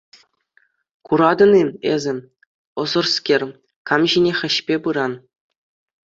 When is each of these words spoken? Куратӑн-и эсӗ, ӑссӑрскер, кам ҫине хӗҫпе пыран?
Куратӑн-и 1.05 1.61
эсӗ, 1.95 2.13
ӑссӑрскер, 2.83 3.41
кам 3.91 4.01
ҫине 4.15 4.31
хӗҫпе 4.39 4.75
пыран? 4.87 5.13